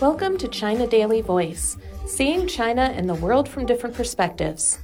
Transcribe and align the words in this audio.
Welcome 0.00 0.38
to 0.38 0.48
China 0.48 0.86
Daily 0.86 1.20
Voice, 1.20 1.76
seeing 2.06 2.46
China 2.48 2.92
and 2.94 3.08
the 3.08 3.14
world 3.14 3.48
from 3.48 3.66
different 3.66 3.94
perspectives. 3.94 4.78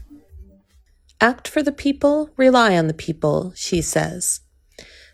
Act 1.21 1.49
for 1.49 1.63
the 1.63 1.73
people, 1.73 2.31
rely 2.37 2.77
on 2.77 2.87
the 2.87 2.95
people, 2.95 3.53
Xi 3.57 3.83
says. 3.83 4.41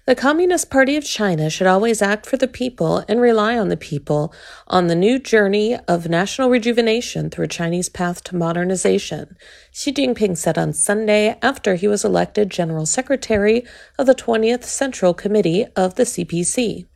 The 0.06 0.14
Communist 0.14 0.70
Party 0.70 0.96
of 0.96 1.04
China 1.04 1.48
should 1.48 1.66
always 1.66 2.02
act 2.02 2.26
for 2.26 2.36
the 2.36 2.48
people 2.48 3.04
and 3.08 3.20
rely 3.20 3.56
on 3.56 3.68
the 3.68 3.76
people 3.76 4.34
on 4.66 4.88
the 4.88 4.94
new 4.94 5.18
journey 5.18 5.78
of 5.88 6.10
national 6.10 6.50
rejuvenation 6.50 7.30
through 7.30 7.46
a 7.46 7.48
Chinese 7.48 7.88
path 7.88 8.22
to 8.24 8.36
modernization, 8.36 9.36
Xi 9.72 9.92
Jinping 9.92 10.36
said 10.36 10.58
on 10.58 10.74
Sunday 10.74 11.38
after 11.40 11.76
he 11.76 11.88
was 11.88 12.04
elected 12.04 12.50
General 12.50 12.84
Secretary 12.84 13.64
of 13.98 14.06
the 14.06 14.14
20th 14.14 14.64
Central 14.64 15.14
Committee 15.14 15.66
of 15.74 15.94
the 15.94 16.02
CPC. 16.02 16.86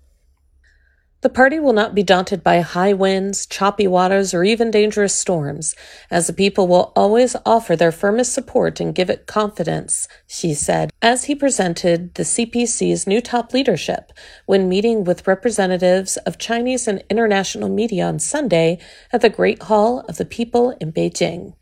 The 1.21 1.29
party 1.29 1.59
will 1.59 1.73
not 1.73 1.97
be 1.97 2.05
daunted 2.05 2.45
by 2.45 2.61
high 2.61 2.93
winds, 2.93 3.45
choppy 3.45 3.89
waters, 3.89 4.33
or 4.33 4.45
even 4.45 4.71
dangerous 4.71 5.17
storms, 5.17 5.75
as 6.13 6.29
the 6.29 6.33
people 6.33 6.69
will 6.69 6.93
always 6.95 7.35
offer 7.45 7.75
their 7.75 7.91
firmest 7.91 8.33
support 8.33 8.79
and 8.79 8.95
give 8.95 9.11
it 9.11 9.27
confidence, 9.27 10.07
Xi 10.29 10.55
said, 10.55 10.93
as 11.03 11.25
he 11.25 11.35
presented 11.35 12.15
the 12.15 12.23
CPC's 12.23 13.09
new 13.09 13.21
top 13.21 13.53
leadership 13.53 14.13
when 14.47 14.69
meeting 14.69 15.03
with 15.03 15.27
representatives 15.27 16.19
of 16.19 16.39
Chinese 16.39 16.87
and 16.87 17.03
international 17.11 17.69
media 17.69 18.07
on 18.07 18.21
Sunday 18.21 18.79
at 19.13 19.21
the 19.21 19.29
Great 19.29 19.65
Hall 19.65 20.05
of 20.09 20.19
the 20.19 20.25
People 20.25 20.77
in 20.81 20.93
Beijing 20.93 21.55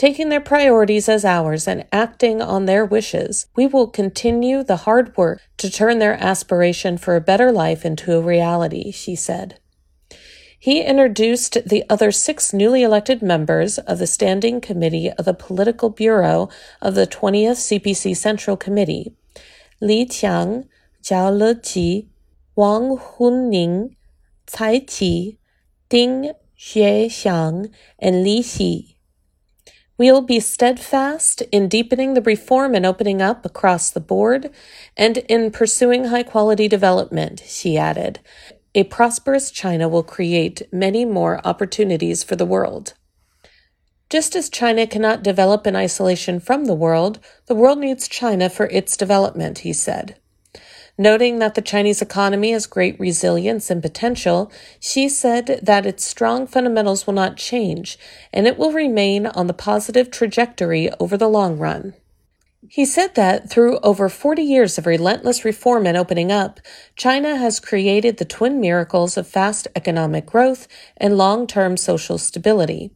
taking 0.00 0.30
their 0.30 0.40
priorities 0.40 1.10
as 1.10 1.26
ours 1.26 1.68
and 1.68 1.84
acting 1.92 2.40
on 2.40 2.64
their 2.64 2.86
wishes, 2.86 3.46
we 3.54 3.66
will 3.66 3.86
continue 3.86 4.64
the 4.64 4.88
hard 4.88 5.14
work 5.14 5.42
to 5.58 5.70
turn 5.70 5.98
their 5.98 6.14
aspiration 6.14 6.96
for 6.96 7.16
a 7.16 7.20
better 7.20 7.52
life 7.52 7.84
into 7.84 8.16
a 8.16 8.22
reality, 8.22 8.90
Xi 8.90 9.14
said. 9.14 9.60
He 10.58 10.80
introduced 10.80 11.58
the 11.66 11.84
other 11.90 12.10
six 12.12 12.54
newly 12.54 12.82
elected 12.82 13.20
members 13.20 13.76
of 13.76 13.98
the 13.98 14.06
Standing 14.06 14.62
Committee 14.62 15.10
of 15.10 15.26
the 15.26 15.34
Political 15.34 15.90
Bureau 15.90 16.48
of 16.80 16.94
the 16.94 17.06
20th 17.06 17.60
CPC 17.68 18.16
Central 18.16 18.56
Committee 18.56 19.14
Li 19.82 20.06
Qiang, 20.06 20.66
Zhao 21.02 21.30
Leji, 21.30 22.06
Wang 22.56 22.96
Huning, 22.96 23.96
Cai 24.46 24.80
Qi, 24.80 25.36
Ding 25.90 26.32
Xuexiang, 26.58 27.70
and 27.98 28.24
Li 28.24 28.40
Xi. 28.40 28.96
We 30.00 30.10
will 30.10 30.22
be 30.22 30.40
steadfast 30.40 31.42
in 31.52 31.68
deepening 31.68 32.14
the 32.14 32.22
reform 32.22 32.74
and 32.74 32.86
opening 32.86 33.20
up 33.20 33.44
across 33.44 33.90
the 33.90 34.00
board 34.00 34.48
and 34.96 35.18
in 35.18 35.50
pursuing 35.50 36.06
high 36.06 36.22
quality 36.22 36.68
development, 36.68 37.42
Xi 37.44 37.76
added. 37.76 38.18
A 38.74 38.84
prosperous 38.84 39.50
China 39.50 39.90
will 39.90 40.02
create 40.02 40.62
many 40.72 41.04
more 41.04 41.46
opportunities 41.46 42.24
for 42.24 42.34
the 42.34 42.46
world. 42.46 42.94
Just 44.08 44.34
as 44.34 44.48
China 44.48 44.86
cannot 44.86 45.22
develop 45.22 45.66
in 45.66 45.76
isolation 45.76 46.40
from 46.40 46.64
the 46.64 46.72
world, 46.72 47.20
the 47.44 47.54
world 47.54 47.78
needs 47.78 48.08
China 48.08 48.48
for 48.48 48.68
its 48.68 48.96
development, 48.96 49.58
he 49.58 49.74
said. 49.74 50.16
Noting 51.00 51.38
that 51.38 51.54
the 51.54 51.62
Chinese 51.62 52.02
economy 52.02 52.52
has 52.52 52.66
great 52.66 53.00
resilience 53.00 53.70
and 53.70 53.80
potential, 53.80 54.52
Xi 54.80 55.08
said 55.08 55.58
that 55.62 55.86
its 55.86 56.04
strong 56.04 56.46
fundamentals 56.46 57.06
will 57.06 57.14
not 57.14 57.38
change 57.38 57.98
and 58.34 58.46
it 58.46 58.58
will 58.58 58.72
remain 58.72 59.24
on 59.24 59.46
the 59.46 59.54
positive 59.54 60.10
trajectory 60.10 60.90
over 61.00 61.16
the 61.16 61.26
long 61.26 61.56
run. 61.56 61.94
He 62.68 62.84
said 62.84 63.14
that 63.14 63.48
through 63.48 63.78
over 63.78 64.10
40 64.10 64.42
years 64.42 64.76
of 64.76 64.84
relentless 64.84 65.42
reform 65.42 65.86
and 65.86 65.96
opening 65.96 66.30
up, 66.30 66.60
China 66.96 67.34
has 67.38 67.60
created 67.60 68.18
the 68.18 68.26
twin 68.26 68.60
miracles 68.60 69.16
of 69.16 69.26
fast 69.26 69.68
economic 69.74 70.26
growth 70.26 70.68
and 70.98 71.16
long 71.16 71.46
term 71.46 71.78
social 71.78 72.18
stability. 72.18 72.92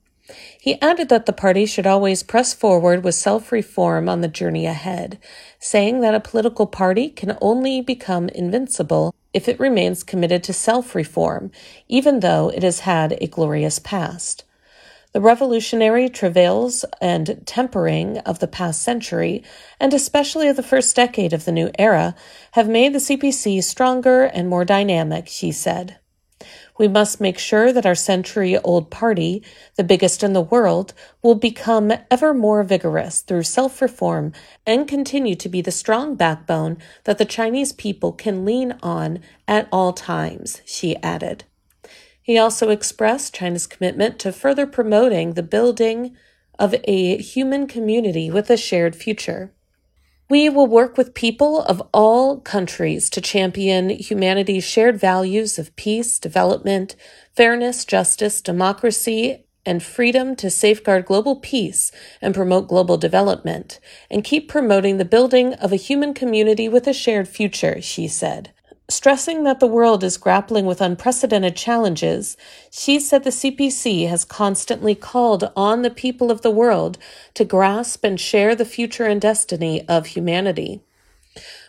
He 0.64 0.80
added 0.80 1.10
that 1.10 1.26
the 1.26 1.34
party 1.34 1.66
should 1.66 1.86
always 1.86 2.22
press 2.22 2.54
forward 2.54 3.04
with 3.04 3.14
self 3.14 3.52
reform 3.52 4.08
on 4.08 4.22
the 4.22 4.28
journey 4.28 4.64
ahead, 4.64 5.18
saying 5.58 6.00
that 6.00 6.14
a 6.14 6.20
political 6.20 6.66
party 6.66 7.10
can 7.10 7.36
only 7.42 7.82
become 7.82 8.30
invincible 8.30 9.14
if 9.34 9.46
it 9.46 9.60
remains 9.60 10.02
committed 10.02 10.42
to 10.44 10.54
self 10.54 10.94
reform, 10.94 11.50
even 11.86 12.20
though 12.20 12.48
it 12.48 12.62
has 12.62 12.80
had 12.80 13.18
a 13.20 13.26
glorious 13.26 13.78
past. 13.78 14.44
The 15.12 15.20
revolutionary 15.20 16.08
travails 16.08 16.86
and 16.98 17.42
tempering 17.44 18.16
of 18.20 18.38
the 18.38 18.48
past 18.48 18.82
century, 18.82 19.42
and 19.78 19.92
especially 19.92 20.48
of 20.48 20.56
the 20.56 20.62
first 20.62 20.96
decade 20.96 21.34
of 21.34 21.44
the 21.44 21.52
new 21.52 21.72
era, 21.78 22.14
have 22.52 22.70
made 22.70 22.94
the 22.94 23.00
CPC 23.00 23.62
stronger 23.62 24.22
and 24.22 24.48
more 24.48 24.64
dynamic, 24.64 25.28
Xi 25.28 25.52
said. 25.52 25.98
We 26.76 26.88
must 26.88 27.20
make 27.20 27.38
sure 27.38 27.72
that 27.72 27.86
our 27.86 27.94
century 27.94 28.58
old 28.58 28.90
party, 28.90 29.42
the 29.76 29.84
biggest 29.84 30.24
in 30.24 30.32
the 30.32 30.40
world, 30.40 30.92
will 31.22 31.36
become 31.36 31.92
ever 32.10 32.34
more 32.34 32.64
vigorous 32.64 33.20
through 33.20 33.44
self 33.44 33.80
reform 33.80 34.32
and 34.66 34.88
continue 34.88 35.36
to 35.36 35.48
be 35.48 35.60
the 35.60 35.70
strong 35.70 36.16
backbone 36.16 36.78
that 37.04 37.18
the 37.18 37.24
Chinese 37.24 37.72
people 37.72 38.12
can 38.12 38.44
lean 38.44 38.76
on 38.82 39.20
at 39.46 39.68
all 39.70 39.92
times, 39.92 40.62
Xi 40.64 40.96
added. 41.02 41.44
He 42.20 42.38
also 42.38 42.70
expressed 42.70 43.34
China's 43.34 43.66
commitment 43.66 44.18
to 44.20 44.32
further 44.32 44.66
promoting 44.66 45.34
the 45.34 45.42
building 45.42 46.16
of 46.58 46.74
a 46.84 47.18
human 47.18 47.66
community 47.66 48.30
with 48.30 48.50
a 48.50 48.56
shared 48.56 48.96
future. 48.96 49.52
We 50.28 50.48
will 50.48 50.66
work 50.66 50.96
with 50.96 51.14
people 51.14 51.60
of 51.62 51.82
all 51.92 52.40
countries 52.40 53.10
to 53.10 53.20
champion 53.20 53.90
humanity's 53.90 54.64
shared 54.64 54.98
values 54.98 55.58
of 55.58 55.76
peace, 55.76 56.18
development, 56.18 56.96
fairness, 57.36 57.84
justice, 57.84 58.40
democracy, 58.40 59.44
and 59.66 59.82
freedom 59.82 60.34
to 60.36 60.50
safeguard 60.50 61.04
global 61.04 61.36
peace 61.36 61.92
and 62.22 62.34
promote 62.34 62.68
global 62.68 62.96
development, 62.96 63.80
and 64.10 64.24
keep 64.24 64.48
promoting 64.48 64.96
the 64.96 65.04
building 65.04 65.54
of 65.54 65.72
a 65.72 65.76
human 65.76 66.14
community 66.14 66.68
with 66.68 66.86
a 66.86 66.94
shared 66.94 67.28
future, 67.28 67.80
Xi 67.82 68.08
said. 68.08 68.52
Stressing 68.88 69.44
that 69.44 69.60
the 69.60 69.66
world 69.66 70.04
is 70.04 70.18
grappling 70.18 70.66
with 70.66 70.82
unprecedented 70.82 71.56
challenges, 71.56 72.36
Xi 72.70 73.00
said 73.00 73.24
the 73.24 73.30
CPC 73.30 74.08
has 74.08 74.26
constantly 74.26 74.94
called 74.94 75.50
on 75.56 75.80
the 75.80 75.90
people 75.90 76.30
of 76.30 76.42
the 76.42 76.50
world 76.50 76.98
to 77.32 77.46
grasp 77.46 78.04
and 78.04 78.20
share 78.20 78.54
the 78.54 78.66
future 78.66 79.06
and 79.06 79.22
destiny 79.22 79.88
of 79.88 80.08
humanity. 80.08 80.82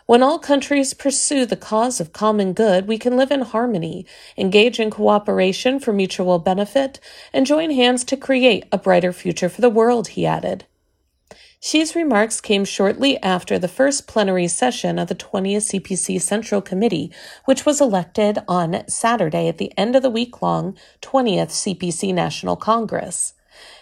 When 0.04 0.22
all 0.22 0.38
countries 0.38 0.92
pursue 0.92 1.46
the 1.46 1.56
cause 1.56 2.00
of 2.00 2.12
common 2.12 2.52
good, 2.52 2.86
we 2.86 2.98
can 2.98 3.16
live 3.16 3.30
in 3.30 3.40
harmony, 3.40 4.04
engage 4.36 4.78
in 4.78 4.90
cooperation 4.90 5.80
for 5.80 5.94
mutual 5.94 6.38
benefit, 6.38 7.00
and 7.32 7.46
join 7.46 7.70
hands 7.70 8.04
to 8.04 8.16
create 8.18 8.66
a 8.70 8.78
brighter 8.78 9.12
future 9.12 9.48
for 9.48 9.62
the 9.62 9.70
world, 9.70 10.08
he 10.08 10.26
added. 10.26 10.66
Xi's 11.66 11.96
remarks 11.96 12.40
came 12.40 12.64
shortly 12.64 13.20
after 13.24 13.58
the 13.58 13.66
first 13.66 14.06
plenary 14.06 14.46
session 14.46 15.00
of 15.00 15.08
the 15.08 15.16
20th 15.16 15.80
CPC 15.80 16.22
Central 16.22 16.62
Committee, 16.62 17.10
which 17.44 17.66
was 17.66 17.80
elected 17.80 18.38
on 18.46 18.88
Saturday 18.88 19.48
at 19.48 19.58
the 19.58 19.76
end 19.76 19.96
of 19.96 20.02
the 20.02 20.08
week 20.08 20.40
long 20.40 20.76
20th 21.02 21.50
CPC 21.50 22.14
National 22.14 22.54
Congress. 22.54 23.34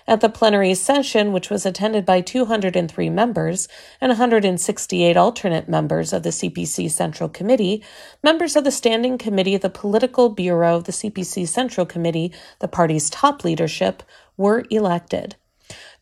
At 0.08 0.22
the 0.22 0.30
plenary 0.30 0.72
session, 0.72 1.30
which 1.30 1.50
was 1.50 1.66
attended 1.66 2.06
by 2.06 2.22
203 2.22 3.10
members 3.10 3.68
and 4.00 4.08
168 4.08 5.14
alternate 5.18 5.68
members 5.68 6.14
of 6.14 6.22
the 6.22 6.30
CPC 6.30 6.90
Central 6.90 7.28
Committee, 7.28 7.84
members 8.22 8.56
of 8.56 8.64
the 8.64 8.70
Standing 8.70 9.18
Committee 9.18 9.58
the 9.58 9.68
Political 9.68 10.30
Bureau 10.30 10.76
of 10.76 10.84
the 10.84 10.92
CPC 10.92 11.46
Central 11.46 11.84
Committee, 11.84 12.32
the 12.60 12.68
party's 12.68 13.10
top 13.10 13.44
leadership, 13.44 14.02
were 14.38 14.64
elected. 14.70 15.36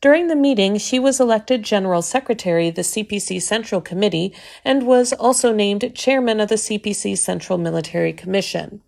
During 0.02 0.26
the 0.26 0.34
meeting, 0.34 0.78
Xi 0.78 0.98
was 0.98 1.20
elected 1.20 1.62
General 1.62 2.02
Secretary 2.02 2.66
of 2.66 2.74
the 2.74 2.82
CPC 2.82 3.40
Central 3.40 3.80
Committee 3.80 4.34
and 4.64 4.84
was 4.84 5.12
also 5.12 5.52
named 5.52 5.94
Chairman 5.94 6.40
of 6.40 6.48
the 6.48 6.56
CPC 6.56 7.16
Central 7.16 7.56
Military 7.56 8.12
Commission. 8.12 8.82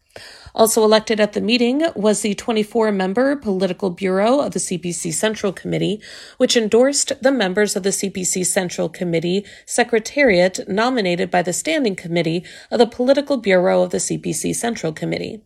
Also 0.56 0.82
elected 0.82 1.20
at 1.20 1.32
the 1.32 1.40
meeting 1.40 1.86
was 1.94 2.22
the 2.22 2.34
24 2.34 2.90
member 2.90 3.36
Political 3.36 3.90
Bureau 3.90 4.40
of 4.40 4.54
the 4.54 4.58
CPC 4.58 5.12
Central 5.12 5.52
Committee, 5.52 6.00
which 6.36 6.56
endorsed 6.56 7.12
the 7.22 7.30
members 7.30 7.76
of 7.76 7.84
the 7.84 7.90
CPC 7.90 8.44
Central 8.44 8.88
Committee 8.88 9.44
Secretariat 9.66 10.68
nominated 10.68 11.30
by 11.30 11.42
the 11.42 11.52
Standing 11.52 11.94
Committee 11.94 12.44
of 12.72 12.80
the 12.80 12.88
Political 12.88 13.36
Bureau 13.36 13.82
of 13.82 13.90
the 13.90 13.98
CPC 13.98 14.52
Central 14.52 14.92
Committee. 14.92 15.42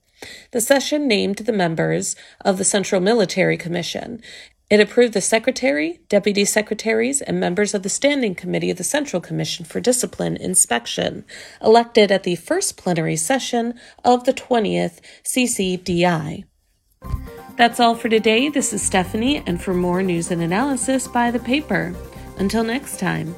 The 0.50 0.60
session 0.60 1.06
named 1.06 1.36
the 1.36 1.52
members 1.52 2.16
of 2.40 2.58
the 2.58 2.64
Central 2.64 3.00
Military 3.00 3.56
Commission, 3.56 4.20
it 4.70 4.80
approved 4.80 5.14
the 5.14 5.20
Secretary, 5.20 6.00
Deputy 6.08 6.44
Secretaries, 6.44 7.22
and 7.22 7.40
members 7.40 7.72
of 7.72 7.82
the 7.82 7.88
Standing 7.88 8.34
Committee 8.34 8.70
of 8.70 8.76
the 8.76 8.84
Central 8.84 9.20
Commission 9.20 9.64
for 9.64 9.80
Discipline 9.80 10.36
Inspection, 10.36 11.24
elected 11.62 12.12
at 12.12 12.24
the 12.24 12.36
first 12.36 12.76
plenary 12.76 13.16
session 13.16 13.74
of 14.04 14.24
the 14.24 14.34
20th 14.34 15.00
CCDI. 15.24 16.44
That's 17.56 17.80
all 17.80 17.94
for 17.94 18.08
today. 18.08 18.50
This 18.50 18.72
is 18.72 18.82
Stephanie, 18.82 19.42
and 19.46 19.60
for 19.60 19.74
more 19.74 20.02
news 20.02 20.30
and 20.30 20.42
analysis, 20.42 21.08
buy 21.08 21.30
the 21.30 21.40
paper. 21.40 21.94
Until 22.36 22.62
next 22.62 23.00
time. 23.00 23.34